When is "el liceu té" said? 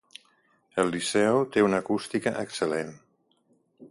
0.83-1.63